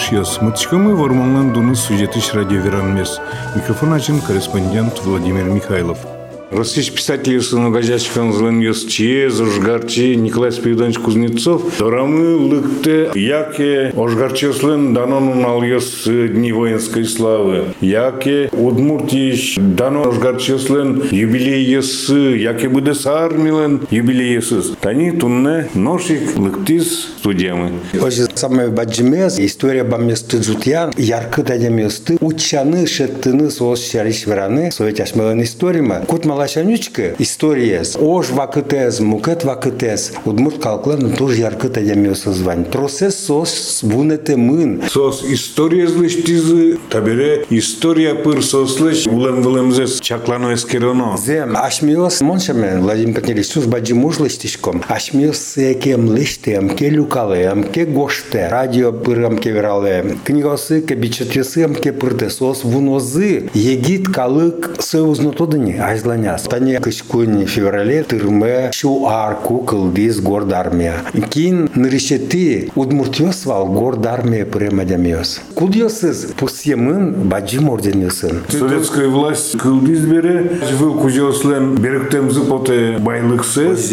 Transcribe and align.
шиос. 0.00 0.40
Мытышкамы 0.40 0.96
вормонлан 0.96 1.52
дуны 1.52 1.74
сюжетыш 1.74 2.32
радиоверанмес. 2.34 3.20
Микрофон 3.54 3.92
ачын 3.92 4.20
корреспондент 4.20 4.98
Владимир 5.04 5.44
Михайлов. 5.44 5.98
Российский 6.50 6.96
писатель 6.96 7.40
Сыногажачкан 7.40 8.32
Зленьос 8.32 8.84
Чиез, 8.84 9.40
Ожгарчи, 9.40 10.16
Николай 10.16 10.50
Спиридонович 10.50 10.98
Кузнецов, 10.98 11.62
Дорамы 11.78 12.34
Лыкте, 12.34 13.12
Яке, 13.14 13.92
Ожгарчеслен 13.96 14.92
Данон 14.92 15.44
Альос 15.44 16.04
Дни 16.06 16.52
воинской 16.52 17.04
славы, 17.04 17.74
Яке, 17.80 18.48
Удмуртич, 18.52 19.58
Данон 19.58 20.08
Ожгарчеслен 20.08 21.04
юбилей 21.12 21.64
ес, 21.64 22.08
Яке 22.08 22.68
Будес 22.68 23.06
Армилен 23.06 23.86
юбилей 23.90 24.34
ес. 24.34 24.52
Тани 24.80 25.12
Тунне 25.12 25.68
Ношик 25.74 26.36
Лыктис 26.36 27.10
студиямы. 27.20 27.74
Оже 28.02 28.26
самое 28.34 28.70
баджимез, 28.70 29.38
история 29.38 29.84
баместы 29.84 30.38
джутьян, 30.38 30.92
ярко 30.96 31.44
тадеместы, 31.44 32.16
учаны 32.20 32.88
шеттыны 32.88 33.50
соос 33.50 33.88
шариш 33.88 34.26
вераны, 34.26 34.72
совет 34.72 34.98
ашмалан 34.98 35.42
историма. 35.42 36.00
Кут 36.06 36.24
малашанючка 36.40 37.14
история, 37.18 37.82
ож 38.00 38.30
вакытез, 38.30 39.00
мукет 39.00 39.44
вакытез, 39.44 40.12
удмурт 40.24 40.58
калклан 40.62 41.12
тоже 41.12 41.36
ярко 41.36 41.68
тадеместы 41.68 42.32
звань. 42.32 42.64
Процесс 42.64 43.26
сос 43.26 43.80
вунете 43.82 44.36
мын. 44.36 44.82
Сос 44.88 45.22
история 45.22 45.86
злыш 45.86 46.14
тизы, 46.24 46.78
табере 46.88 47.44
история 47.50 48.14
пыр 48.14 48.42
сослыш, 48.42 49.06
улем 49.06 49.42
вылемзес 49.42 50.00
чаклано 50.00 50.54
эскероно. 50.54 51.18
Зем, 51.18 51.54
ашмиос 51.54 52.22
моншамен, 52.22 52.80
Владимир 52.80 53.16
Петрович, 53.16 53.48
сус 53.48 53.66
баджимуж 53.66 54.18
лыштишком. 54.18 54.82
Ашмиос 54.88 55.58
екем 55.58 56.08
лыштем, 56.08 56.70
келю 56.70 57.04
калем, 57.04 57.64
ке 57.64 57.84
гоште, 57.84 58.48
радио 58.48 58.92
пырам 58.92 59.36
ке 59.36 59.50
верале, 59.50 60.16
книгасы 60.24 60.80
ке 60.80 60.94
бичетесым 60.94 61.74
ке 61.74 61.92
пыртесос 61.92 62.64
вунозы, 62.64 63.50
егит 63.52 64.08
калык 64.08 64.76
союзно 64.78 65.32
тодыни, 65.32 65.76
айзланяс. 66.30 66.42
Тане 66.42 66.80
кышкуни 66.80 67.46
феврале 67.46 68.02
тырме 68.02 68.70
шу 68.72 69.06
арку 69.06 69.58
кылдиз 69.58 70.20
горд 70.20 70.52
армия. 70.52 70.96
Кин 71.30 71.70
ныришети 71.74 72.70
удмуртиос 72.74 73.46
вал 73.46 73.66
горд 73.66 74.06
армия 74.06 74.44
пыремадямиос. 74.44 75.40
Кудиосыз 75.54 76.32
пусьемын 76.36 77.28
баджим 77.28 77.70
орденесын. 77.70 78.42
Советская 78.48 79.08
власть 79.08 79.58
кылдиз 79.58 80.00
бере, 80.00 80.58
выл 80.78 80.94
кузеослен 80.94 81.76
беректемзы 81.76 82.42
поте 82.42 82.98
байлыксыз, 82.98 83.92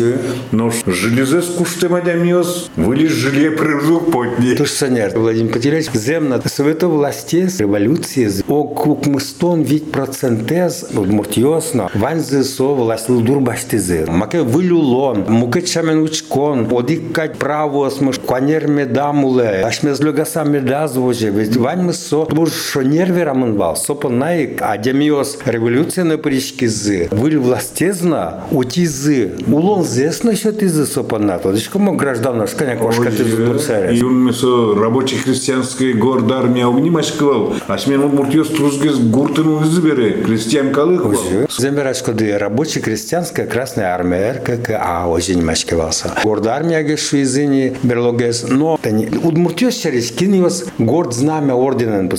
но 0.52 0.72
железес 0.86 1.46
куштемадямиос, 1.58 2.72
вылез 2.76 3.12
жилье 3.12 3.52
прыжу 3.52 4.00
потни. 4.00 4.56
Что 4.66 4.90
нет, 4.90 5.16
Владимир 5.16 5.54
Петрович, 5.54 5.92
земна 5.94 6.42
совета 6.46 6.88
власти 6.88 7.48
революции, 7.60 8.28
о 8.48 8.64
кукмыстон 8.64 9.62
вид 9.62 9.92
процентез, 9.92 10.88
удмуртиосно, 10.94 11.90
ванзы 11.94 12.27
со 12.32 12.74
власть 12.74 13.10
лдур 13.10 13.40
баштизы. 13.40 14.06
Маке 14.08 14.42
вылюлон, 14.42 15.26
муке 15.28 15.62
чамен 15.62 16.02
учкон, 16.02 16.68
одикать 16.72 17.38
право 17.38 17.90
смыш, 17.90 18.20
кванер 18.20 18.68
медамуле, 18.68 19.64
ашмез 19.66 20.00
легаса 20.00 20.44
медазвоже, 20.44 21.30
ведь 21.30 21.58
вань 21.58 21.84
мы 21.84 21.94
со, 21.94 22.26
бур 22.26 22.50
шо 22.50 22.82
нервера 22.82 23.34
мынвал, 23.34 23.76
сопо 23.76 24.10
наик, 24.10 24.62
адемиос 24.62 25.40
революция 25.46 26.04
на 26.04 26.18
пришкизы, 26.18 27.10
выль 27.12 27.38
властезна, 27.38 28.44
утизы, 28.52 29.34
улон 29.48 29.84
зесно 29.84 30.32
еще 30.32 30.52
тизы 30.52 30.86
сопо 30.86 31.20
на 31.20 31.38
то, 31.38 31.54
кому 31.72 31.96
граждан, 31.96 32.48
шканя 32.48 32.78
кошка 32.78 33.12
ты 33.12 33.24
И 33.24 34.04
он 34.04 34.26
месо 34.26 34.76
рабочий 34.76 35.18
христианский 35.18 35.94
город 35.94 36.32
армия 36.32 36.66
огнимашкывал, 36.66 37.56
а 37.68 37.78
смен 37.78 38.04
удмуртиос 38.04 38.50
трузгез 38.50 38.98
гуртын 38.98 39.48
узбере, 39.48 40.24
крестьян 40.24 40.72
калыхвал. 40.72 41.16
Земерачко 41.58 42.14
ды 42.18 42.38
рабочая 42.38 42.80
крестьянская 42.80 43.46
красная 43.46 43.94
армия 43.94 44.32
РККА 44.34 45.06
очень 45.08 45.44
мачкивался. 45.44 46.12
Горд 46.24 46.48
армия 46.48 46.82
гешу 46.84 47.22
изыни 47.22 47.78
берлогес, 47.84 48.46
но 48.50 48.80
тани 48.82 49.08
удмуртиос 49.24 49.76
через 49.76 50.12
киниос 50.12 50.66
горд 50.80 51.14
знамя 51.14 51.54
орденен. 51.54 52.10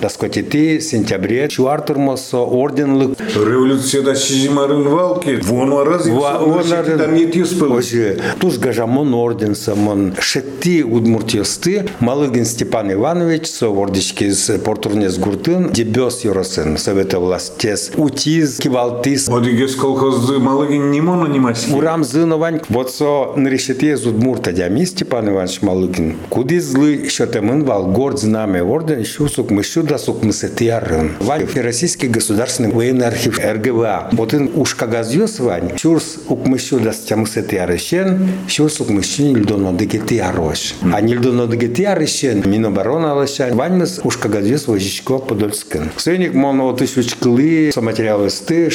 Таскоти 0.00 0.42
ты 0.42 0.80
сентябре 0.80 1.48
чуартер 1.48 1.98
мосо 1.98 2.38
орден 2.38 2.94
лык. 2.94 3.18
Революция 3.34 4.02
да 4.02 4.14
шизимарын 4.14 4.88
валки, 4.88 5.40
вон 5.42 5.72
раз 5.86 6.04
там 6.04 7.14
не 7.14 7.26
тиспыл. 7.26 7.72
Оже, 7.72 8.18
туз 8.38 8.58
гажамон 8.58 9.12
орден 9.14 9.56
самон 9.56 10.14
шетти 10.20 10.84
удмуртиосты 10.84 11.88
Малыгин 11.98 12.44
Степан 12.44 12.92
Иванович 12.92 13.48
Совордички 13.48 14.24
из 14.24 14.50
Портурнес 14.64 15.18
Гуртын 15.18 15.72
дебес 15.72 16.24
юросын 16.24 16.78
совета 16.78 17.18
властес 17.18 17.90
утиз 17.96 18.58
кивалтис 18.58 19.28
Одигес 19.40 19.74
колхозы 19.74 20.38
Малыгин 20.38 20.90
не 20.90 21.00
моно 21.00 21.26
не 21.26 21.40
маси. 21.40 21.72
Урам 21.72 22.04
зыновань 22.04 22.60
вот 22.68 22.90
со 22.90 23.32
нарешете 23.36 23.92
из 23.92 24.06
удмурта 24.06 24.52
дями 24.52 24.84
Степан 24.84 25.30
Иванович 25.30 25.62
Малыгин. 25.62 26.16
Куди 26.28 26.58
злы 26.58 27.08
щетемын 27.08 27.64
вал 27.64 27.86
горд 27.86 28.18
знамя 28.18 28.62
орден 28.62 29.02
щусук 29.02 29.50
мыщу 29.50 29.82
да 29.82 29.96
сук 29.96 30.22
мысетиарын 30.24 31.12
вань 31.20 31.46
Российский 31.54 32.08
государственный 32.08 32.70
военный 32.70 33.06
архив 33.06 33.38
РГВА 33.38 34.10
вот 34.12 34.34
ин 34.34 34.50
ушка 34.54 34.86
газьёс 34.86 35.40
вань 35.40 35.78
щурс 35.78 36.18
ук 36.28 36.46
мыщу 36.46 36.78
да 36.78 36.92
стямысетиарыщен 36.92 38.28
щурс 38.46 38.78
ук 38.82 38.90
мыщу 38.90 39.34
льдоно 39.34 39.72
дегетиарош 39.72 40.74
а 40.92 41.00
нильдоно 41.00 41.46
дегетиарыщен 41.46 42.42
Миноборона 42.44 43.12
алышан 43.12 43.56
ваньмыз 43.56 44.00
ушка 44.04 44.28
газьёс 44.28 44.68
вожичко 44.68 45.16
подольскын. 45.16 45.90
Сыник 45.96 46.34
моно 46.34 46.74
тысячкылы 46.74 47.70
со 47.72 47.80
материалы 47.80 48.28
сты 48.28 48.68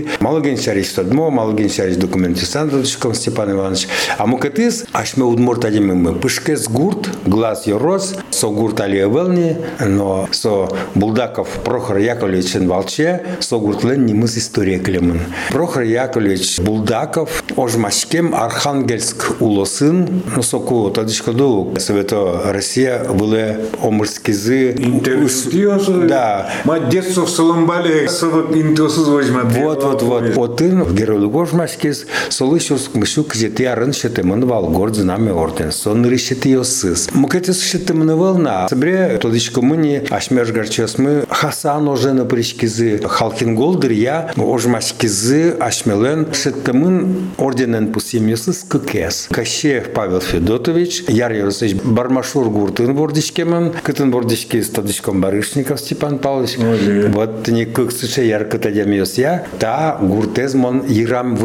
шеттылы 0.00 0.04
малыген 0.20 0.56
шариш 0.56 0.92
содмо 0.92 1.30
малыген 1.30 1.68
шариш 1.68 1.96
документы 1.96 2.46
сандочком 2.46 3.14
Степан 3.14 3.52
Иванович. 3.52 3.88
А 4.18 4.26
мукатыс 4.26 4.84
ашме 4.92 5.24
удмурт 5.24 5.64
адимы 5.64 6.14
пышкес 6.14 6.68
гурт 6.68 7.08
глаз 7.26 7.66
йорос 7.66 8.16
со 8.30 8.48
гурт 8.48 8.80
алия 8.80 9.08
велни 9.08 9.56
но 9.80 10.28
со 10.32 10.68
Булдаков 10.94 11.48
Прохор 11.64 11.98
Яковлевич 11.98 12.54
Волче 12.54 13.24
со 13.40 13.56
лен 13.56 14.06
немыз 14.06 14.36
история 14.38 14.78
клемын 14.78 15.20
Прохор 15.50 15.82
Яковлевич 15.82 16.58
Булдаков 16.60 17.42
ожмашкем 17.56 18.34
Архангельск 18.34 19.40
улосын 19.40 20.22
но 20.34 20.42
соку 20.42 20.90
тадышкаду 20.90 21.74
Совето 21.78 22.42
Россия 22.46 23.04
были 23.04 23.58
омырскизы 23.82 24.72
Интервью 24.72 25.28
да. 26.08 26.50
Мать 26.64 26.88
детство 26.88 27.24
в 27.24 27.30
Соломбале 27.30 28.08
совок 28.08 28.54
интосыз 28.56 29.08
возьмет. 29.08 29.44
Вот, 29.52 29.79
вот, 29.82 30.02
вот. 30.02 30.36
Отын 30.36 30.82
в 30.82 30.94
Геролугош 30.94 31.52
машкес, 31.52 32.06
солышус 32.28 32.90
мышу 32.94 33.24
кзети 33.24 33.64
арын 33.64 33.92
шетемын 33.92 34.46
вал 34.46 34.68
горд 34.68 34.96
знаме 34.96 35.32
орден, 35.32 35.72
сон 35.72 36.06
ришети 36.06 36.50
йосыз. 36.50 37.08
Мукетес 37.12 37.62
шетемын 37.62 38.16
волна. 38.16 38.68
Собре 38.68 39.18
тодичко 39.20 39.62
мыни 39.62 40.02
ашмеш 40.10 40.50
гарчес 40.52 40.98
мы 40.98 41.24
хасан 41.28 41.88
уже 41.88 42.12
на 42.12 42.24
пришкизы 42.24 43.00
халкин 43.04 43.54
голдыр 43.54 43.92
я 43.92 44.30
ожмашкизы 44.36 45.56
ашмелен 45.58 46.28
шетемын 46.32 47.30
орденен 47.38 47.92
пусим 47.92 48.26
йосыз 48.28 48.64
кыкес. 48.68 49.28
Кащеев 49.30 49.92
Павел 49.92 50.20
Федотович, 50.20 51.04
Яр 51.08 51.32
Яросович 51.32 51.74
Бармашур 51.82 52.48
Гуртын 52.50 52.94
бордичкемын, 52.94 53.72
кытын 53.82 54.10
бордички 54.10 54.60
стадичком 54.62 55.20
Барышников 55.20 55.80
Степан 55.80 56.18
Павлович. 56.18 56.56
Вот 56.58 57.48
не 57.48 57.66
слушай 57.90 58.26
ярко 58.28 58.58
тадямиос 58.58 59.18
я, 59.18 59.46
та 59.58 59.69
гуртез 60.00 60.54
мон 60.54 60.84
ирам 60.88 61.38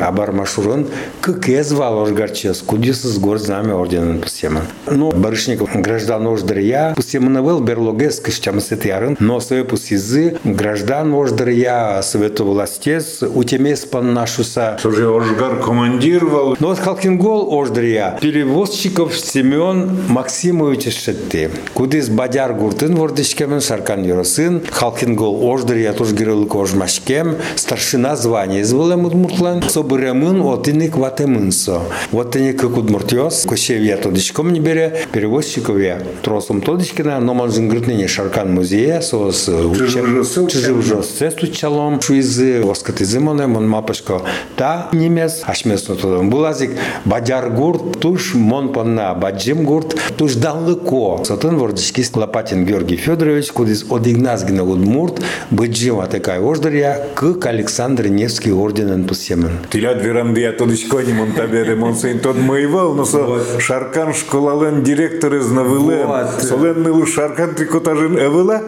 а 0.00 0.12
бармашурон 0.12 0.86
как 1.20 1.48
я 1.48 1.62
звал 1.62 2.00
оргарчес, 2.00 2.62
с 2.62 3.18
гор 3.18 3.38
знамя 3.38 3.74
орденен 3.74 4.20
пусема. 4.20 4.62
Ну, 4.86 5.10
Барышников 5.10 5.70
граждан 5.74 6.26
ождыр 6.26 6.58
я, 6.58 6.92
пусема 6.96 7.30
навел 7.30 7.60
берлогес 7.60 8.20
кыштам 8.20 8.60
сетярын, 8.60 9.16
но 9.20 9.40
свое 9.40 9.64
пусизы 9.64 10.38
граждан 10.44 11.14
ождыр 11.14 11.48
я 11.48 12.02
совету 12.02 12.44
властес, 12.44 13.22
утемес 13.22 13.84
пан 13.84 14.14
нашуса. 14.14 14.78
Уже 14.84 15.08
Ожгар 15.08 15.60
командировал. 15.60 16.56
Но 16.60 16.68
вот 16.68 16.78
Халкингол 16.78 17.48
ождыр 17.52 17.84
я, 17.84 18.18
перевозчиков 18.20 19.16
Семен 19.16 19.98
Максимович 20.08 20.94
Шетти, 20.94 21.48
кудис 21.74 22.08
бадяр 22.08 22.54
гуртын 22.54 22.94
вордичкемен 22.94 23.60
шаркан 23.60 24.04
юросын, 24.04 24.62
Халкингол 24.70 25.50
ождыр 25.50 25.78
я 25.78 25.92
тоже 25.92 26.14
герылык 26.14 26.54
ожмашкем, 26.54 27.36
старшина 27.56 28.16
звания 28.16 28.62
изволем 28.62 29.04
удмуртлан, 29.06 29.62
собыремын 29.62 30.42
отыник 30.42 30.96
ватемынсо. 30.96 31.82
Вот 32.12 32.36
они 32.36 32.52
как 32.52 32.76
удмуртиос, 32.76 33.44
кощевья 33.46 33.96
тодичком 33.96 34.52
не 34.52 34.60
бере, 34.60 35.02
перевозчиковья 35.12 36.02
тросом 36.22 36.60
тодичкина, 36.60 37.20
но 37.20 37.34
man 37.34 37.50
жингрутныне 37.50 38.08
шаркан 38.08 38.54
музея, 38.54 39.00
сос 39.00 39.48
чижив 40.50 40.84
жосце 40.84 41.30
стучалом, 41.30 42.00
шуизы, 42.00 42.62
воскаты 42.62 43.04
зимоне, 43.04 43.46
мон 43.46 43.68
мапашко, 43.68 44.22
та 44.56 44.88
немес, 44.92 45.42
ашмесно 45.44 45.96
тодом. 45.96 46.30
Булазик, 46.30 46.72
бадяр 47.04 47.50
гурт, 47.50 48.00
туш 48.00 48.34
мон 48.34 48.72
понна, 48.72 49.14
баджим 49.14 49.64
гурт, 49.64 49.96
туш 50.16 50.34
далеко. 50.34 51.22
Сотын 51.24 51.56
вордички 51.58 52.04
Лопатин 52.14 52.64
Георгий 52.64 52.96
Федорович, 52.96 53.52
кудис 53.52 53.84
одигназгина 53.90 54.64
удмурт, 54.64 55.20
баджим 55.50 56.00
атакай 56.00 56.40
ождаря, 56.40 57.06
к 57.14 57.27
Александр 57.48 58.08
Невский 58.08 58.52
орденен 58.52 59.04
пусемен. 59.04 59.50
Тилят 59.70 60.02
веранды 60.02 60.44
не 61.02 61.12
монтабере, 61.12 61.74
монсейн 61.74 62.20
тот 62.20 62.36
моевал, 62.36 62.94
но 62.94 63.04
со 63.04 63.60
шаркан 63.60 64.14
школален 64.14 64.82
директор 64.82 65.34
из 65.34 65.50
навылен. 65.50 66.08
Солен 66.40 66.82
нылу 66.82 67.06
шаркан 67.06 67.54
трикотажен 67.54 68.18
эвела? 68.18 68.62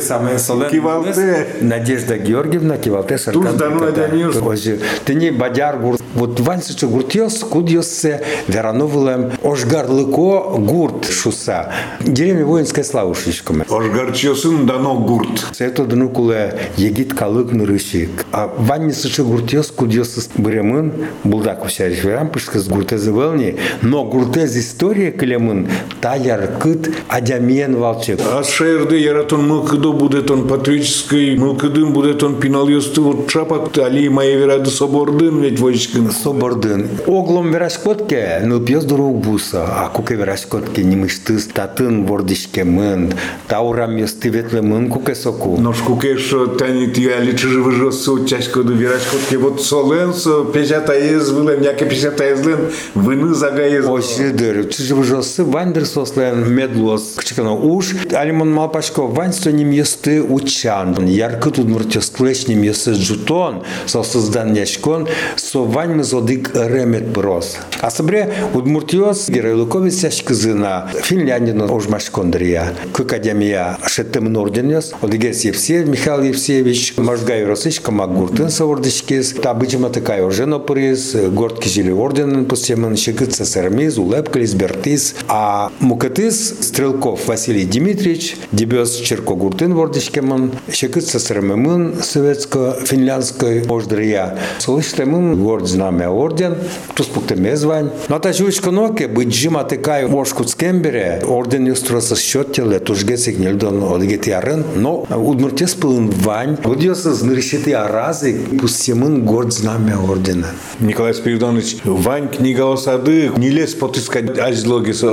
Самое 0.00 0.38
соленное. 0.38 0.70
Кивалте. 0.70 1.46
Надежда 1.60 2.18
Георгиевна, 2.18 2.78
кивалте 2.78 3.18
шаркан. 3.18 3.42
Туш 3.42 3.52
дану 3.52 3.84
адяньюс. 3.84 4.36
Ожи, 4.36 4.80
ты 5.04 5.14
не 5.14 5.30
бадяр 5.30 5.78
гурт. 5.78 6.00
Вот 6.14 6.40
вансычы 6.40 6.88
гуртьос, 6.88 7.38
кудьоссе, 7.44 8.22
верановылем, 8.48 9.32
ожгарлыко 9.42 10.56
гурт 10.58 11.06
шуса. 11.06 11.72
Деревня 12.00 12.44
воинская 12.44 12.84
шишками. 13.14 13.64
Ожгарчиосын 13.68 14.66
дано 14.66 14.98
гурт. 14.98 15.46
Это 15.58 15.84
днукуле 15.84 16.58
егит 16.76 17.14
калык 17.14 17.49
нырышик. 17.52 18.26
А 18.32 18.52
ванни 18.56 18.92
сычы 18.92 19.22
гуртьос, 19.22 19.70
кудьос 19.70 20.28
бремын, 20.36 20.92
булдак 21.24 21.64
усяриш 21.64 22.04
верам, 22.04 22.28
пышкас 22.28 22.68
гуртезы 22.68 23.10
велни, 23.10 23.56
но 23.82 24.04
гуртез 24.04 24.56
история 24.56 25.10
клемын, 25.12 25.68
таяр 26.00 26.48
кыт, 26.60 26.90
адямен 27.08 27.76
валчек. 27.76 28.20
А 28.20 28.42
шерды 28.42 28.98
яратон 28.98 29.48
мылкыдо 29.48 29.92
будет 29.92 30.30
он 30.30 30.48
патриотической, 30.48 31.36
мылкыдым 31.36 31.92
будет 31.92 32.22
он 32.22 32.40
пинальёсты 32.40 33.00
вот 33.00 33.28
чапак, 33.28 33.76
али 33.78 34.08
мои 34.08 34.36
верады 34.36 34.70
собордын 34.70 35.40
ведь 35.40 35.60
войскин. 35.60 36.10
Собордын. 36.10 36.88
Оглом 37.06 37.50
верашкотке, 37.50 38.42
ну 38.44 38.60
пьес 38.60 38.84
дуру 38.84 39.10
буса, 39.10 39.64
а 39.64 39.88
куке 39.88 40.14
верашкотке 40.14 40.84
не 40.84 40.96
мыштыз, 40.96 41.46
татын 41.46 42.06
вордишке 42.06 42.64
мын, 42.64 43.12
таурам 43.48 43.96
ёсты 43.96 44.28
ветле 44.28 44.62
мын 44.62 44.88
куке 44.88 45.14
соку. 45.14 45.56
Но 45.58 45.72
шкуке, 45.72 46.16
что 46.16 46.46
тани 46.46 46.88
ти 46.88 47.08
али 47.40 47.50
чижи 47.50 47.60
выжосу, 47.60 48.24
чашко 48.24 48.62
до 48.62 48.72
верашкотке 48.72 49.38
вот 49.38 49.62
соленсо, 49.62 50.44
печата 50.44 50.92
ез 50.92 51.30
вылем, 51.30 51.62
яке 51.62 51.86
печата 51.86 52.24
езлен, 52.24 52.70
выны 52.94 53.34
загаез. 53.34 53.86
Ошидыр, 53.86 54.68
чижи 54.68 54.94
выжосы, 54.94 55.44
вандер 55.44 55.86
сослен 55.86 56.52
медлос, 56.54 57.14
кчикано 57.16 57.54
уж, 57.54 57.94
алимон 58.12 58.52
малпашко, 58.52 59.02
вань 59.02 59.32
со 59.32 59.52
ним 59.52 59.70
ёсты 59.70 60.22
учан, 60.22 61.06
ярко 61.06 61.50
тут 61.50 61.68
мртёс 61.68 62.10
клешним 62.10 62.62
ёсты 62.62 62.92
джутон, 62.92 63.62
со 63.86 64.02
создан 64.02 64.54
яшкон, 64.54 65.08
со 65.36 65.60
вань 65.60 65.94
мы 65.94 66.04
зодык 66.04 66.50
ремет 66.54 67.08
брос. 67.08 67.56
А 67.80 67.90
собре 67.90 68.32
удмуртиос 68.54 69.28
геройлуковец 69.28 70.04
яшкызына, 70.04 70.90
финляндин 71.02 71.62
ожмашкондрия, 71.62 72.74
к 72.92 73.00
академия 73.00 73.78
шеттем 73.86 74.36
орденес, 74.36 74.92
одигес 75.00 75.44
Евсеев 75.44 75.88
Михаил 75.88 76.22
Евсеевич, 76.22 76.94
Гайросыч, 77.30 77.78
Камак 77.80 78.12
Гуртын 78.12 78.50
Саурдышкес, 78.50 79.34
Табычима 79.34 79.88
такая 79.90 80.24
Оржен 80.24 80.52
Опырис, 80.52 81.14
Горд 81.30 81.60
Кижили 81.60 81.92
Орден 81.92 82.44
Пустеман, 82.44 82.96
Шикыт 82.96 83.32
Сасармиз, 83.32 83.98
Улепкалис, 83.98 84.54
Бертис, 84.54 85.14
а 85.28 85.70
Мукатыс 85.78 86.56
Стрелков 86.60 87.28
Василий 87.28 87.66
Дмитриевич, 87.66 88.36
Дебес 88.50 88.96
Черкогуртын 88.96 89.74
Вордышкеман, 89.74 90.50
Шикыт 90.72 91.06
Сасармимын 91.06 92.02
Советско-финляндской 92.02 93.64
Мождрия, 93.64 94.36
Слышитамын 94.58 95.40
Горд 95.40 95.68
Знамя 95.68 96.10
Орден, 96.10 96.56
Туспуктеме 96.96 97.56
звань. 97.56 97.90
Ната 98.08 98.32
Жучка 98.32 98.72
Ноке, 98.72 99.06
Быджима 99.06 99.62
такая 99.62 100.08
Оршкут 100.08 100.50
Скембере, 100.50 101.22
Орден 101.28 101.68
Юстросас 101.68 102.18
Счеттеле, 102.18 102.80
Тужгесик 102.80 103.38
Нильдон 103.38 103.84
Одгетиарен, 103.84 104.64
но 104.74 105.06
Удмуртес 105.08 105.74
Пылын 105.74 106.10
Вань, 106.10 106.56
Удьесас 106.64 107.19
знырщити 107.20 107.70
аразы, 107.70 108.40
пустемын 108.60 109.24
горд 109.24 109.52
знамя 109.52 109.98
ордена. 109.98 110.48
Николай 110.80 111.14
Спиридонович, 111.14 111.76
Вань 111.84 112.28
книга 112.28 112.72
осады, 112.72 113.30
не 113.36 113.50
лез 113.50 113.74
потыскать 113.74 114.38
азлогис. 114.38 115.04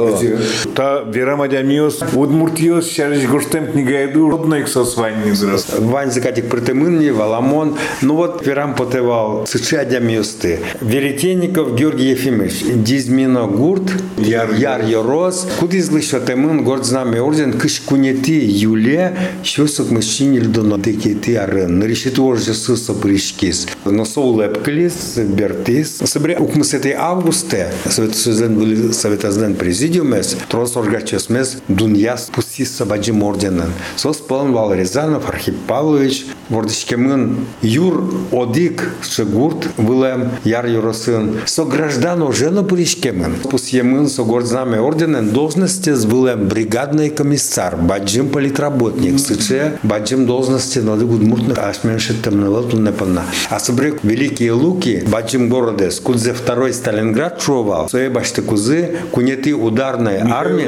Та 0.76 1.04
верама 1.04 1.48
дямиос, 1.48 2.00
удмуртиос, 2.14 2.90
шариш 2.90 3.28
гурштем 3.28 3.72
книга 3.72 4.04
еду, 4.04 4.30
родно 4.30 4.56
их 4.56 4.68
со 4.68 4.86
свань 4.86 5.26
не 5.26 5.32
взрос. 5.32 5.68
Вань 5.78 6.12
закатик 6.12 6.50
притемынни, 6.50 7.10
Валамон, 7.10 7.76
ну 8.02 8.16
вот 8.16 8.46
верам 8.46 8.76
потевал, 8.76 9.46
сыча 9.46 9.84
дямиосты. 9.86 10.60
Веретенников 10.82 11.76
Георгий 11.76 12.10
Ефимович, 12.12 12.64
Дизмино 12.76 13.48
Гурт, 13.48 13.92
Яр, 14.18 14.54
Яр 14.54 14.86
Йорос, 14.86 15.48
кудизлы 15.60 16.02
шотемын, 16.02 16.64
горд 16.64 16.86
знамя 16.86 17.22
орден, 17.22 17.54
кыш 17.54 17.82
кунети 17.82 18.40
Юле, 18.40 19.16
щосок 19.44 19.92
мужчине 19.92 20.40
льдоно 20.40 20.78
декети 20.78 21.36
арен, 21.36 21.80
Но 23.86 24.06
соулеп 24.06 24.64
клис, 24.64 25.18
бертис. 25.18 25.98
Собре 26.06 26.38
укмысети 26.38 26.96
августе, 26.98 27.72
Советсоюзен 27.86 28.94
Советозден 28.94 29.56
президиумес, 29.56 30.38
трос 30.50 30.76
оргачесмес, 30.76 31.58
дуньяс 31.68 32.30
пустис 32.32 32.76
сабаджим 32.76 33.24
орденен. 33.24 33.72
Сос 33.96 34.18
полон 34.18 34.52
Вал 34.54 34.74
Рязанов, 34.74 35.30
Архип 35.30 35.56
Павлович, 35.68 36.26
вордышкемын, 36.50 37.46
Юр 37.62 38.14
Одик, 38.32 38.90
Шегурт, 39.02 39.68
Вылем, 39.78 40.32
Яр 40.44 40.66
Юросын, 40.66 41.40
со 41.46 41.66
граждану 41.66 42.32
жена 42.32 42.64
пришкемын. 42.64 43.36
Пусьемын, 43.50 44.10
со 44.10 44.24
гордзнаме 44.24 44.80
орденен, 44.80 45.30
должности 45.30 45.94
с 45.94 46.06
Вылем 46.06 46.48
бригадный 46.48 47.10
комиссар, 47.10 47.78
баджим 47.78 48.30
политработник, 48.30 49.20
сыче, 49.20 49.80
баджим 49.84 50.26
должности 50.26 50.80
надо 50.80 51.06
гудмуртных, 51.06 51.58
ашменши 51.58 51.77
темновал 52.24 52.64
туннепанна. 52.64 53.24
А 53.50 53.60
собре 53.60 53.94
Великие 54.04 54.52
Луки, 54.52 55.04
баджим 55.08 55.50
городес, 55.50 56.00
кудзе 56.00 56.34
второй 56.34 56.74
Сталинград 56.74 57.42
шувал, 57.42 57.90
свои 57.90 58.10
башты 58.10 58.42
кузы, 58.42 58.98
кунеты 59.12 59.54
ударной 59.54 60.20
армии. 60.20 60.68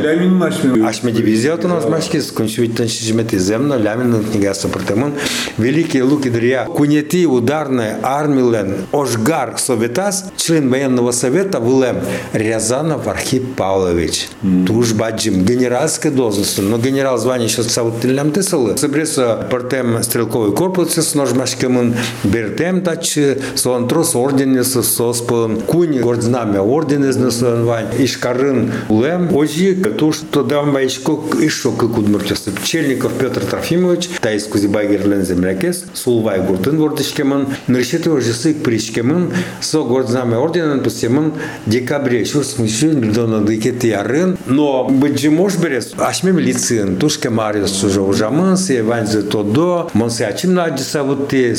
Ашме 0.86 1.12
дивизия 1.12 1.54
от 1.54 1.64
нас 1.64 1.88
машки 1.88 2.20
с 2.20 2.32
кончуитан 2.32 2.88
шижмети 2.88 3.38
земно, 3.38 3.76
лямин 3.76 4.24
книга 4.24 4.54
сопротемон. 4.54 5.14
Великие 5.58 6.04
луки 6.04 6.30
дрия. 6.30 6.66
Кунети 6.66 7.26
ударная 7.26 8.00
армилен 8.04 8.86
Ошгар 8.92 9.58
Советас, 9.58 10.26
член 10.38 10.70
военного 10.70 11.12
совета 11.12 11.60
Вылем 11.60 11.98
Рязанов 12.34 13.08
Архип 13.08 13.56
Павлович. 13.56 14.30
Туж 14.68 14.94
баджим 14.94 15.46
генеральской 15.46 16.12
должности, 16.12 16.62
но 16.62 16.78
генерал 16.78 17.18
звание 17.18 17.48
еще 17.48 17.64
саутылям 17.64 18.32
тесалы. 18.32 18.78
Собреса 18.78 19.48
партем 19.50 20.02
стрелковый 20.04 20.54
корпус 20.54 20.94
Тексис 21.00 21.16
ножмашкемын 21.16 21.96
бертем 22.26 22.82
тачы, 22.82 23.38
сонтрос 23.56 24.16
орденесы 24.16 24.84
соспын, 24.84 25.62
куни 25.62 26.02
ординаме 26.02 26.60
орденезны 26.60 27.32
сынвань, 27.32 27.88
ишкарын 27.98 28.70
улем, 28.90 29.34
ожи 29.34 29.76
туш 29.76 30.18
тодам 30.30 30.74
вайшкок 30.74 31.40
ишо 31.40 31.72
кыкудмурчасы. 31.72 32.52
Пчельников 32.52 33.14
Петр 33.14 33.46
Трофимович, 33.46 34.10
тайс 34.20 34.44
кузибагерлен 34.44 35.24
землякес, 35.24 35.86
сулвай 35.94 36.42
гуртын 36.42 36.78
гордышкемын, 36.78 37.48
нырщиты 37.68 38.12
ожисы 38.12 38.54
причкемын, 38.54 39.32
со 39.62 39.84
гординаме 39.84 40.36
орденен 40.36 40.84
пусемын 40.84 41.32
декабре, 41.66 42.26
шур 42.26 42.44
смыщын 42.44 43.00
людона 43.00 43.40
дыкет 43.40 43.86
ярын, 43.86 44.38
но 44.48 44.84
быджи 44.90 45.30
мож 45.30 45.56
берес, 45.56 45.94
ашме 45.98 46.34
милицин, 46.34 46.98
тушке 46.98 47.30
мариус 47.30 47.82
уже 47.86 48.02
ужамын, 48.02 48.58
се 48.58 48.80
Иван 48.80 49.08
Зетодо, 49.08 49.90
монсеачим 49.94 50.56
на 50.56 50.66
Адис 50.66 50.89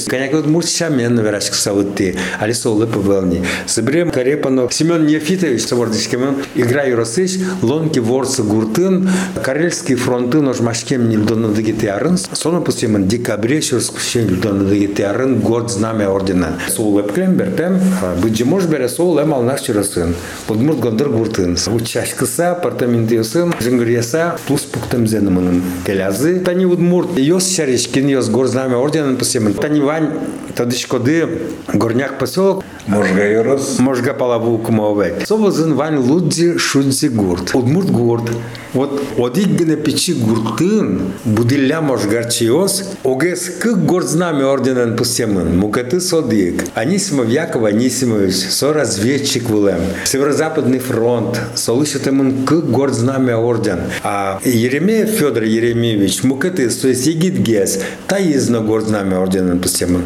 коняк 0.09 0.33
вот 0.33 0.47
мурсиshaмен 0.47 1.19
верашк 1.21 1.55
савутти. 1.55 2.17
Али 2.41 2.53
солы 2.53 2.87
повелни 2.87 3.45
соберем 3.67 4.11
карепано 4.11 4.69
Семен 4.71 5.07
Нефитович 5.07 5.63
савордышкемын 5.63 6.37
игра 6.55 6.85
юросыш 6.85 7.39
лонки 7.63 7.99
ворсы 7.99 8.43
гуртын. 8.43 9.09
Карельский 9.43 9.95
фронты 9.95 10.41
ножмашкем 10.41 11.09
нильдона 11.09 11.55
дигити 11.55 11.87
арын 11.87 12.17
соны 12.19 12.61
пусемын 12.61 13.09
декабре 13.09 13.61
шурскушен 13.61 14.27
нильдона 14.27 14.69
дигити 14.69 15.03
арын 15.03 15.41
горд 15.41 15.71
знамя 15.71 16.09
ордена. 16.09 16.59
Сол 16.69 16.99
лепклем 16.99 17.35
бертем 17.35 17.81
быджи 18.23 18.45
мож 18.45 18.65
бере 18.65 18.89
сол 18.89 19.19
лем 19.19 19.35
ал 19.35 19.43
наш 19.43 19.63
чырасын 19.63 20.15
подмурт 20.47 20.81
гондыр 20.81 21.09
гуртын. 21.11 21.57
Учашкыса 21.67 22.53
апартаментиосын 22.53 23.55
жингырьяса 23.61 24.37
тус 24.47 24.63
пуктем 24.63 25.07
зенымынын 25.07 25.63
келязы 25.87 26.41
тани 26.41 26.67
удмурт. 26.67 27.19
Йос 27.19 27.55
шаришкин 27.55 28.09
йос 28.09 28.29
горд 28.29 28.51
знамя 28.51 28.77
орденын 28.77 29.17
пусемын 29.21 29.55
тани 29.55 29.81
вань 29.81 30.09
тоді 30.55 30.77
шкоди 30.77 31.29
горняк 31.75 32.19
поселок 32.19 32.65
Можга 32.87 33.25
Йорос. 33.25 33.79
Можга 33.79 34.15
палаву 34.15 34.59
кумовек. 34.59 35.27
Совозын 35.27 35.75
вань 35.75 35.99
лудзи 35.99 36.59
шудзи 36.59 37.09
гурт. 37.09 37.55
Удмурт 37.55 37.91
гурт. 37.91 38.31
Вот 38.73 39.03
одик 39.19 39.49
гене 39.49 39.77
печи 39.77 40.15
гуртын 40.15 41.13
будилля 41.25 41.81
можгарчиос 41.81 42.85
огес 43.05 43.51
кык 43.61 43.79
гордзнами 43.79 44.43
орденен 44.43 44.97
пустемын. 44.97 45.59
Мукаты 45.59 46.01
содик. 46.01 46.65
Анисимов 46.75 47.29
Яков 47.29 47.65
Анисимович, 47.65 48.35
со 48.35 48.73
разведчик 48.73 49.51
вулем. 49.51 49.81
Северо-западный 50.05 50.79
фронт. 50.79 51.41
Солышитымын 51.55 52.47
кык 52.47 52.65
гордзнами 52.65 53.33
орден. 53.33 53.81
А 54.03 54.41
Еремеев 54.45 55.09
Федор 55.11 55.43
Еремеевич, 55.43 56.23
мукаты, 56.23 56.69
то 56.69 56.89
есть 56.89 57.07
Егит 57.07 57.39
Гес, 57.39 57.81
таизно 58.07 58.61
гордзнами 58.61 59.15
орденен 59.15 59.59
пустемын. 59.59 60.05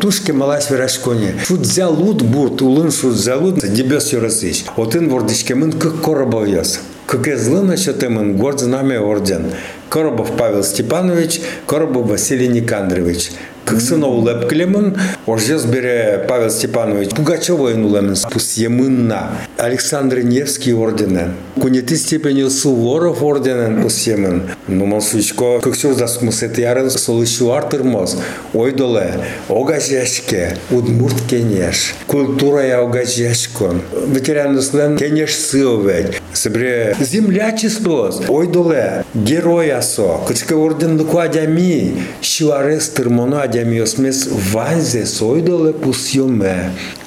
Тушки 0.00 0.30
малась 0.30 0.70
вирашконе. 0.70 1.34
Шут 1.44 1.60
взял 1.60 1.92
лут 1.92 2.22
бурт, 2.22 2.62
улын 2.62 2.90
шут 2.90 3.14
взял 3.14 3.42
лут, 3.42 3.58
дебес 3.58 4.12
юрасыч. 4.12 4.64
Отын 4.76 5.08
вордичкемын 5.08 5.72
кык 5.72 6.00
коробовьёс. 6.00 6.80
Кокезлына 7.08 7.78
Чотемын 7.78 8.36
горд 8.36 8.60
знамя 8.60 9.00
орден. 9.00 9.54
Коробов 9.88 10.36
Павел 10.36 10.62
Степанович, 10.62 11.40
Коробов 11.66 12.10
Василий 12.10 12.48
Никандрович 12.48 13.30
Кыксынов 13.67 14.25
лепкілемін, 14.25 14.97
оржез 15.25 15.65
бере 15.65 16.25
Павел 16.27 16.49
Степанович 16.49 17.15
Пугачева 17.15 17.71
инулемін 17.71 18.17
пусьемынна. 18.29 19.39
Александр 19.57 20.17
Невский 20.17 20.73
орденен. 20.73 21.35
Кунети 21.61 21.95
степенью 21.95 22.49
Суворов 22.49 23.23
орденен 23.23 23.81
пусьемын. 23.81 24.41
Ну, 24.67 24.85
мансучко, 24.85 25.59
кыксюр 25.61 25.93
засмысет 25.93 26.57
ярын 26.57 26.89
солышу 26.89 27.53
артырмоз. 27.53 28.17
Ойдоле, 28.53 29.13
огажешке, 29.47 30.57
удмурт 30.69 31.21
кенеш. 31.29 31.95
Культура 32.05 32.65
я 32.65 32.81
огажешкон. 32.81 33.81
Ветераныслен 34.07 34.97
кенеш 34.97 35.35
сылвет. 35.35 36.21
Себре 36.33 36.97
землячествос. 36.99 38.23
Ойдоле, 38.27 39.05
героясо. 39.13 40.19
Кычка 40.27 40.53
орден 40.53 40.99
лукуадями. 40.99 42.03
Шуарес 42.21 42.89
gemiyoruz. 43.58 44.04
Biz 44.04 44.28
vazgeçoydu 44.54 45.66
le 45.66 45.72
pusiyum 45.72 46.40
ve 46.40 46.56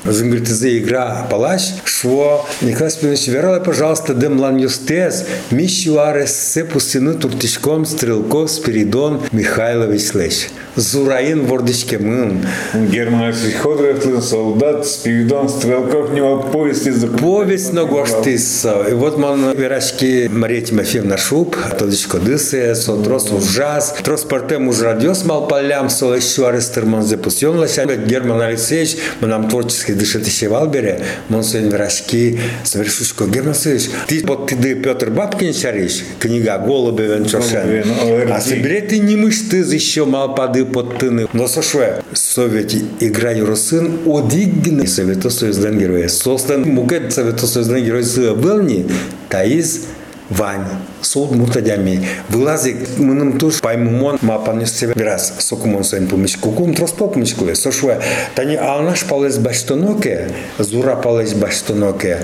сойдоле 0.03 0.11
пусьеме. 0.11 0.13
Зингритизе 0.13 0.77
игра 0.79 1.27
палач, 1.29 1.61
шво 1.85 2.45
Николай 2.61 2.91
Спинович 2.91 3.27
верала, 3.27 3.59
пожалуйста, 3.59 4.13
демлан 4.13 4.57
юстес, 4.57 5.25
мищуарес 5.51 6.35
се 6.35 6.63
пустины 6.63 7.13
туртичком 7.13 7.85
Стрелков 7.85 8.51
Спиридон 8.51 9.21
Михайлович 9.31 10.13
Лещ. 10.13 10.49
Зураин 10.75 11.45
вордичке 11.45 11.97
мын. 11.97 12.45
Герман 12.73 13.33
Ходрефлин, 13.61 14.21
солдат, 14.21 14.87
Спиридон, 14.87 15.49
Стрелков, 15.49 16.11
не 16.11 16.21
повесть 16.51 16.87
из 16.87 17.03
Повесть 17.05 17.73
на 17.73 17.83
гоштиса. 17.83 18.85
И 18.89 18.93
вот 18.93 19.17
ман 19.17 19.51
верашки 19.51 20.29
Мария 20.31 20.61
Тимофеевна 20.61 21.17
Шуб, 21.17 21.57
тодичко 21.77 22.19
дысе, 22.19 22.73
сотрос 22.75 23.31
ужас, 23.31 23.95
трос 24.03 24.23
партем 24.23 24.69
уж 24.69 24.79
радиос 24.79 25.25
мал 25.25 25.47
полям, 25.47 25.89
сол 25.89 26.13
еще 26.13 26.47
арестырман 26.47 27.03
запустен 27.03 27.57
лося. 27.57 27.85
Герман 27.85 28.41
Алексеевич, 28.41 28.97
мы 29.19 29.27
нам 29.27 29.49
творчески 29.49 29.90
дышит 29.93 30.27
еще 30.27 30.49
в 30.49 30.55
Албере, 30.55 31.03
мон 31.29 31.43
сын 31.43 31.69
верашки, 31.69 32.39
совершушко. 32.63 33.25
Герман 33.25 33.51
Алексеевич, 33.51 33.89
ты 34.07 34.23
вот 34.25 34.47
ты 34.47 34.75
Петр 34.75 35.09
Бабкин 35.09 35.53
шаришь, 35.53 36.03
книга 36.19 36.57
Голубы 36.57 37.03
Венчошен. 37.03 37.83
А 38.31 38.39
собери 38.41 38.81
ты 38.81 38.99
не 38.99 39.15
мышь 39.15 39.41
ты 39.49 39.57
еще 39.57 40.05
мал 40.05 40.35
пады 40.35 40.65
под 40.65 40.97
тыны. 40.97 41.27
Но 41.33 41.47
сошве, 41.47 42.01
совете 42.13 42.81
играю 42.99 43.45
росин, 43.45 43.99
одигны 44.05 44.87
Совето 44.87 45.29
Союздан 45.29 45.77
героя. 45.77 46.07
Состан 46.07 46.63
мукет 46.63 47.13
Совето 47.13 47.47
Союздан 47.47 47.83
героя 47.83 48.03
сыабылни, 48.03 48.87
таиз 49.29 49.87
Вань, 50.31 50.65
суд 51.01 51.31
муртадями. 51.31 52.07
Вылазик, 52.29 52.77
мыным 52.97 53.37
туш 53.37 53.59
себе 53.59 55.03
раз 55.03 55.33
сокумон 55.39 55.83
соин 55.83 56.07
помич 56.07 56.37
кукум 56.37 56.73
троспо 56.73 57.07
помич 57.07 57.35
куле. 57.35 57.55
Сошуе, 57.55 57.99
тани 58.33 58.55
алнаш 58.55 59.03
палес 59.03 59.37
баштоноке, 59.37 60.29
зура 60.57 60.95
палес 60.95 61.33
баштоноке. 61.33 62.19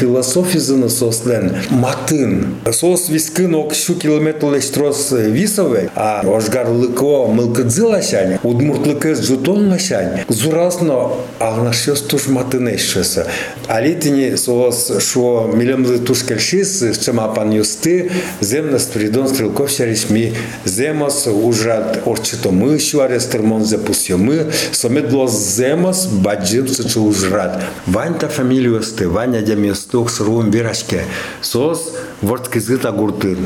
Философия 0.00 0.60
зна 0.60 0.88
сослен. 0.88 1.56
Матын. 1.70 2.56
Сос 2.72 3.08
вискын 3.10 3.54
ок 3.54 3.74
шу 3.74 3.94
километр 3.94 4.46
лештрос 4.54 5.12
висове, 5.12 5.90
а 5.94 6.22
ошгар 6.24 6.68
лыко 6.70 7.26
мылкыдзы 7.26 7.84
лашань, 7.84 8.38
удмурт 8.42 8.86
лыкыз 8.86 9.26
жутон 9.26 9.68
лашань. 9.68 10.24
Зурасно 10.28 11.12
алнашёс 11.38 12.00
туш 12.02 12.28
матынешшеса. 12.28 13.26
Алитини 13.68 14.36
сос 14.36 14.92
шо 15.00 15.50
милемлы 15.52 15.98
туш 15.98 16.24
кельшис 16.24 16.69
з 16.69 16.97
чима 16.97 17.27
пан 17.27 17.53
юсти, 17.53 18.11
земна 18.41 18.79
спридон 18.79 19.27
стрілков 19.27 19.69
річмі, 19.79 20.33
земос 20.65 21.27
ужат 21.27 21.99
орчитоми, 22.05 22.79
що 22.79 22.99
арестермон 22.99 23.65
запусьоми, 23.65 24.45
сомедло 24.71 25.27
земос 25.27 26.05
баджим 26.05 26.67
сочу 26.67 27.03
ужрат. 27.03 27.61
Вань 27.87 28.13
та 28.13 28.27
фамілію 28.27 28.79
ости, 28.79 29.07
Ваня 29.07 29.41
дямісток 29.41 30.09
сырвым 30.09 30.51
вирашке, 30.51 31.03
сос 31.41 31.93
ворткизыта 32.21 32.91
гуртын. 32.91 33.37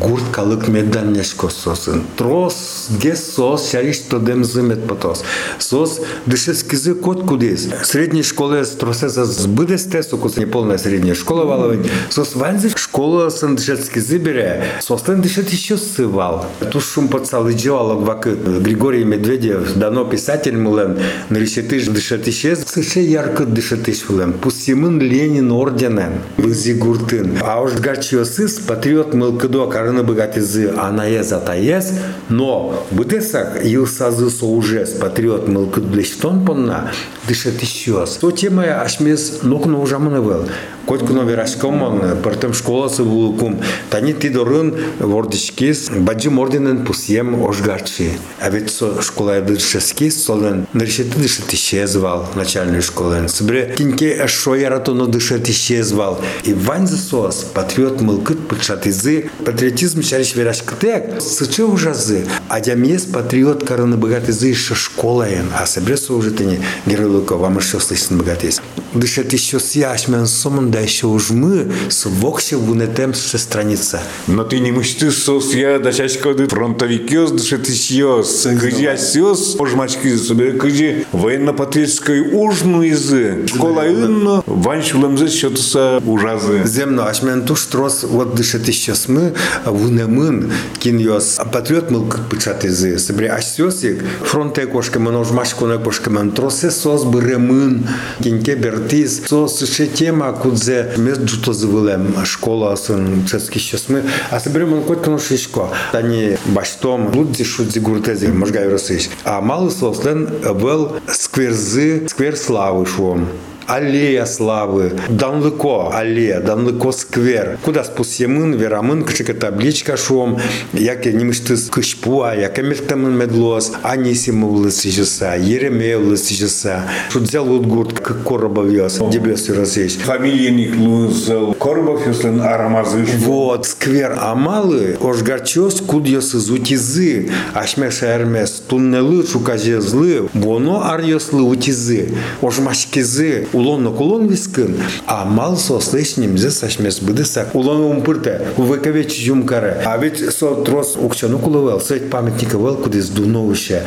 Гурт 0.00 0.24
калык 0.30 0.68
меддан 0.68 1.12
нешко 1.12 1.48
сосын. 1.48 2.04
Трос, 2.16 2.88
гес 3.02 3.34
сос, 3.34 3.70
шариш 3.70 3.98
то 3.98 4.18
дем 4.18 4.44
зымет 4.44 4.86
потос. 4.86 5.24
Сос, 5.58 6.00
дышес 6.26 6.62
кизы 6.62 6.94
кот 6.94 7.26
кудес. 7.26 7.68
Средней 7.82 8.22
школе 8.22 8.64
тросеса 8.64 9.24
сбыдес 9.24 9.84
тесу, 9.84 10.16
кус 10.16 10.36
неполная 10.36 10.78
средняя 10.78 11.14
школа 11.14 11.44
валовать. 11.44 11.90
Сос 12.10 12.36
ванзи 12.36 12.72
школа 12.76 13.28
сын 13.30 13.56
дышес 13.56 13.88
кизы 13.88 14.18
бере. 14.18 14.64
Сос 14.80 15.02
тен 15.02 15.20
дышет 15.20 15.50
еще 15.50 15.76
сывал. 15.76 16.46
Ту 16.70 16.80
шум 16.80 17.08
подсал 17.08 17.48
и 17.48 17.54
джевал 17.54 17.98
вакы. 17.98 18.36
Григорий 18.60 19.04
Медведев, 19.04 19.74
дано 19.74 20.04
писатель 20.04 20.56
мулен, 20.56 20.98
нарисетыш 21.28 21.86
дышет 21.86 22.28
исчез. 22.28 22.64
Сыше 22.66 23.00
ярко 23.00 23.44
дышет 23.44 23.88
ишвулен. 23.88 24.32
Пусимын 24.34 25.00
Ленин 25.00 25.50
орденен. 25.50 26.20
Вылзи 26.36 26.74
гуртын. 26.74 27.38
А 27.42 27.60
уж 27.60 27.72
гачиосыс, 27.72 28.60
патриот 28.60 29.14
мылкыдок, 29.14 29.74
карыны 29.88 30.02
богатызы 30.02 30.68
анаез 30.76 31.32
атаез, 31.32 31.94
но 32.28 32.86
бытесак 32.90 33.64
илсазы 33.64 34.28
соужес 34.28 34.90
патриот 34.90 35.48
мылкыт 35.48 35.84
блештон 35.84 36.44
понна 36.44 36.90
дышет 37.26 37.62
еще. 37.62 38.06
То 38.20 38.30
тема 38.30 38.64
ашмес 38.82 39.40
нокно 39.42 39.80
ужамыны 39.80 40.20
был. 40.20 40.46
Котькуно 40.86 41.20
верашкомон, 41.20 42.22
партем 42.22 42.54
школасы 42.54 43.02
вулкум. 43.02 43.60
Тани 43.90 44.14
тидорын 44.14 44.74
вордичкис, 44.98 45.90
баджим 45.90 46.38
орденен 46.38 46.86
пусьем 46.86 47.44
ошгарчи. 47.46 48.12
А 48.40 48.48
ведь 48.48 48.70
со 48.70 49.02
школа 49.02 49.42
дышескис, 49.42 50.24
солен 50.24 50.66
наришеты 50.72 51.18
дышет 51.18 51.52
исчезвал 51.52 52.30
начальной 52.34 52.80
школы. 52.80 53.28
Собре 53.28 53.74
киньке 53.76 54.26
шояратоно 54.26 55.06
дышет 55.06 55.46
исчезвал. 55.50 56.22
И 56.44 56.54
вань 56.54 56.86
засос, 56.86 57.44
патриот 57.52 58.00
мылкыт 58.00 58.48
патшатызы, 58.48 59.30
патриотизм 59.68 60.02
шариш 60.02 60.34
верашкытек, 60.34 61.20
сычы 61.20 61.64
ужазы. 61.64 62.26
А 62.48 62.60
дямес 62.60 63.04
патриот 63.04 63.64
караны 63.64 63.98
богатызы 63.98 64.46
еще 64.46 64.74
школаен, 64.74 65.50
а 65.54 65.66
собре 65.66 65.98
соужитыни 65.98 66.60
геройлыко 66.86 67.36
вам 67.36 67.58
еще 67.58 67.78
слышно 67.78 68.16
богатыз. 68.16 68.62
Дышет 68.94 69.32
еще 69.34 69.60
сяшмен 69.60 70.26
сомон 70.26 70.70
да 70.70 70.80
еще 70.80 71.08
уж 71.08 71.30
мы 71.30 71.70
с 71.90 72.06
воксе 72.06 72.56
вунетем 72.56 73.12
со 73.12 73.36
страница. 73.36 74.00
Но 74.26 74.44
ты 74.44 74.60
не 74.60 74.70
мечты 74.70 75.10
сос 75.10 75.52
я 75.52 75.78
да 75.78 75.92
чачка 75.92 76.32
ды 76.32 76.48
фронтовикёс 76.48 77.32
дышет 77.32 77.68
исьёс. 77.68 78.48
Кыжи 78.58 78.86
асёс, 78.86 79.56
ожмачки 79.60 80.16
себе 80.16 80.52
кыжи 80.52 81.04
военно-патриотской 81.12 82.20
ужну 82.32 82.82
изы. 82.88 83.46
Школа 83.46 83.86
инно, 83.86 84.42
ванш 84.46 84.94
влемзе 84.94 85.28
счетуса 85.28 86.00
ужазы. 86.06 86.62
Земно, 86.64 87.06
ашмен 87.06 87.44
туш 87.44 87.66
трос, 87.66 88.04
вот 88.04 88.34
дышет 88.34 88.66
еще 88.66 88.94
мы, 89.08 89.34
вунемын, 89.64 90.52
кин 90.78 90.98
йос, 90.98 91.38
патриот 91.52 91.90
мыл 91.90 92.06
пычат 92.30 92.64
изы. 92.64 92.98
Собре 92.98 93.28
асёсик, 93.28 94.04
фронте 94.22 94.66
кошка 94.66 94.98
мен 94.98 95.14
ожмачку 95.16 95.66
на 95.66 95.78
кошка 95.78 96.10
мен 96.10 96.30
тросе 96.32 96.70
сос 96.70 97.04
бремын, 97.04 97.86
киньке 98.22 98.54
бертиз, 98.54 99.26
сос 99.26 99.62
ще 99.64 99.86
тема 99.86 100.32
кудзе 100.32 100.92
мест 100.96 101.22
джуто 101.22 101.52
завылем, 101.52 102.14
школа 102.24 102.76
сын 102.76 103.26
цецки 103.26 103.58
сейчас 103.58 103.88
мы, 103.88 104.02
а 104.30 104.40
собре 104.40 104.66
мен 104.66 104.82
кот 104.82 105.00
кано 105.02 105.18
шишко. 105.18 105.70
Тани 105.92 106.36
баштом, 106.46 107.14
лудзи 107.14 107.44
шудзи 107.44 107.78
гуртези, 107.78 108.26
можгай 108.26 108.68
росыш. 108.68 109.08
А 109.24 109.40
малый 109.40 109.70
сослен 109.70 110.28
был 110.54 110.96
скверзы, 111.08 112.06
сквер 112.08 112.36
славы 112.36 112.86
швом. 112.86 113.28
Аллея 113.68 114.24
славы, 114.24 114.92
данлыко 115.08 115.90
аллея, 115.92 116.40
данлыко 116.40 116.90
сквер. 116.92 117.58
Куда 117.62 117.84
спусемын, 117.84 118.54
верамын, 118.54 119.04
кычыка 119.04 119.34
табличка 119.34 119.96
шом, 119.96 120.38
яке 120.72 121.12
немыштыз 121.12 121.68
кышпуа, 121.68 122.34
яке 122.34 122.62
мертамын 122.62 123.12
медлос, 123.16 123.72
анисим 123.82 124.44
улысы 124.44 124.90
жаса, 124.90 125.36
ереме 125.36 125.96
улысы 125.98 126.34
жаса. 126.34 126.84
Шудзел 127.10 127.52
удгурт, 127.52 128.00
как 128.00 128.22
коробов 128.22 128.66
вез, 128.66 128.98
дебес 129.10 129.48
Расеевич. 129.50 129.98
Фамилияник 129.98 130.74
лузел, 130.76 131.52
Коробов 131.54 132.06
юслен 132.06 132.40
арамазыш. 132.40 133.10
Вот, 133.18 133.66
сквер 133.66 134.16
амалы, 134.18 134.96
ошгарчос 135.00 135.82
куд 135.82 136.06
йосызутизы, 136.06 137.30
ашмеш 137.52 138.02
эрмес, 138.02 138.62
туннелы 138.66 139.26
шуказезлы, 139.26 140.28
боно 140.32 140.90
ар 140.90 141.00
йослы 141.00 141.42
утизы, 141.42 142.14
ошмашкизы, 142.40 143.48
улонно 143.57 143.91
кулон 143.91 144.27
вискын, 144.27 144.75
а 145.05 145.25
мал 145.25 145.57
сослышнемзе 145.57 146.51
сашмес 146.51 146.99
быдыса, 146.99 147.47
улон 147.53 147.81
умпырте, 147.81 148.47
увековеч 148.57 149.19
юмкаре, 149.19 149.81
а 149.85 149.97
ведь 149.97 150.19
со 150.33 150.55
трос 150.55 150.95
укчану 150.95 151.39
куловел, 151.39 151.79
сеть 151.81 152.09
памятника 152.09 152.57
вел, 152.57 152.75
кудис 152.75 153.09
дуновище, 153.09 153.83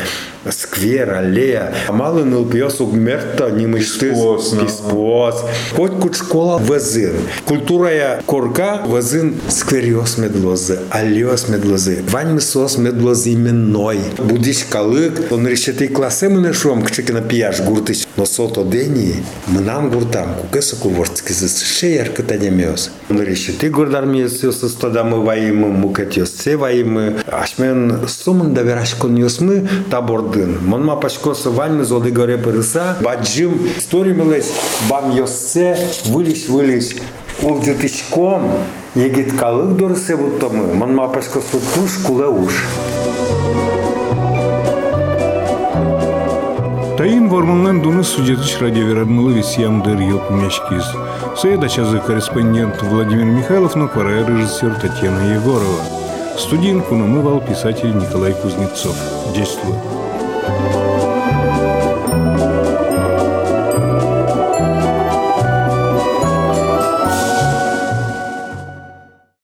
сквер, 0.50 1.14
аллея, 1.14 1.74
а 1.88 1.92
малы 1.92 2.24
нылпьос 2.24 2.80
угмерта, 2.80 3.50
немыштыз, 3.50 4.10
Писпос, 4.10 4.52
ну. 4.52 4.60
писпос, 4.60 5.44
хоть 5.74 5.92
кут 6.00 6.16
школа 6.16 6.60
везин, 6.60 7.14
культурая 7.44 8.22
корка 8.26 8.82
везин 8.86 9.36
сквериос 9.48 10.18
медлозы, 10.18 10.78
аллиос 10.90 11.48
медлозы, 11.48 12.02
вань 12.10 12.40
сос 12.40 12.78
медлозы 12.78 13.34
именной, 13.34 14.00
будиш 14.18 14.64
калык, 14.68 15.32
он 15.32 15.46
решетей 15.46 15.88
классе 15.88 16.28
мене 16.28 16.52
шом, 16.52 16.82
кчеки 16.82 17.12
на 17.12 17.22
пияж 17.22 17.60
гуртыч, 17.60 18.06
но 18.16 18.26
сото 18.26 18.64
дени, 18.64 19.24
мнам 19.61 19.89
гуртам, 19.89 20.35
кукеса 20.41 20.75
куворцки 20.75 21.31
зыс, 21.33 21.61
шеяр 21.61 22.09
катанемиос. 22.09 22.91
Он 23.09 23.21
решетей 23.21 23.69
гурдармиес 23.69 24.43
йос 24.43 24.61
стадамы 24.61 25.23
ваимы, 25.23 25.69
ашмен 27.27 28.07
сумын 28.07 28.53
давераш 28.53 28.95
кон 28.95 29.15
йосмы 29.15 29.67
табордын. 29.89 30.57
Монма 30.65 30.95
пашкосы 30.95 31.49
вань 31.49 31.83
зоды 31.83 32.11
горе 32.11 32.37
пырыса, 32.37 32.97
баджим, 33.01 33.69
история 33.77 34.13
милес, 34.13 34.51
бам 34.89 35.15
йоссе, 35.15 35.77
вылиш, 36.05 36.47
вылиш, 36.47 36.95
ул 37.43 37.61
дютичком, 37.61 38.51
егит 38.95 39.37
калык 39.37 39.77
дорсе 39.77 40.15
буттомы, 40.15 40.73
монма 40.73 41.07
пашкосы 41.07 41.59
туш 41.75 41.97
куле 42.05 42.25
Тайын 47.01 47.29
ворманлан 47.29 47.81
дуны 47.81 48.03
судетыч 48.03 48.59
радиоверадмылы 48.59 49.33
висьямдыр 49.33 49.99
ёп 50.01 50.29
мешкиз. 50.29 50.85
Соедачазы 51.35 51.97
корреспондент 51.97 52.79
Владимир 52.83 53.25
Михайлов, 53.25 53.75
но 53.75 53.87
пора 53.87 54.23
режиссер 54.23 54.75
Татьяна 54.75 55.33
Егорова. 55.33 55.81
Студент 56.37 56.85
кунамывал 56.85 57.41
писатель 57.41 57.95
Николай 57.95 58.33
Кузнецов. 58.33 58.95
Действует. 59.33 59.79